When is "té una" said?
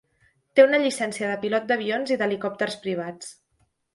0.59-0.79